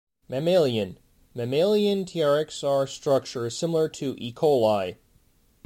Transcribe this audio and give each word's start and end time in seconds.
Mammalian: 0.27 0.97
Mammalian 1.35 2.05
TrxR 2.05 2.89
structure 2.89 3.45
is 3.45 3.55
similar 3.55 3.87
to 3.89 4.15
"E. 4.17 4.33
coli". 4.33 4.95